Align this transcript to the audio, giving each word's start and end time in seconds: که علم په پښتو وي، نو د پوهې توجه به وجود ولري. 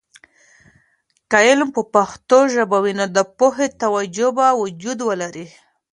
که 1.29 1.37
علم 1.47 1.69
په 1.75 1.81
پښتو 1.93 2.39
وي، 2.83 2.93
نو 2.99 3.05
د 3.17 3.19
پوهې 3.37 3.67
توجه 3.81 4.29
به 4.37 4.47
وجود 4.61 4.99
ولري. 5.09 5.47